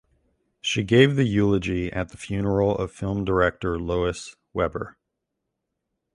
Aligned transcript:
She 0.61 0.81
gave 0.81 1.15
the 1.15 1.25
eulogy 1.27 1.93
at 1.93 2.09
the 2.09 2.17
funeral 2.17 2.75
of 2.75 2.91
film 2.91 3.23
director 3.23 3.77
Lois 3.77 4.35
Weber. 4.51 4.97